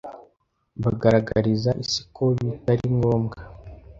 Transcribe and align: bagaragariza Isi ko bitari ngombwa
bagaragariza 0.83 1.71
Isi 1.83 2.01
ko 2.15 2.23
bitari 2.37 2.85
ngombwa 2.97 3.37